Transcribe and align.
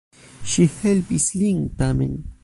Ŝi 0.53 0.63
helpis 0.77 1.27
lin, 1.43 1.61
tamen. 1.83 2.17